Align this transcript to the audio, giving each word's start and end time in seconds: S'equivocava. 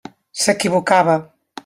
S'equivocava. 0.43 1.19